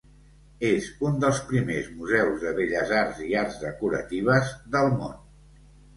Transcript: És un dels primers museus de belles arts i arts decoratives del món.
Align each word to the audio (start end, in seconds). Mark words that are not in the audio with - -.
És 0.67 0.87
un 1.09 1.19
dels 1.23 1.41
primers 1.51 1.91
museus 1.99 2.41
de 2.45 2.55
belles 2.61 2.95
arts 3.03 3.23
i 3.27 3.29
arts 3.43 3.61
decoratives 3.67 4.53
del 4.77 4.91
món. 4.99 5.17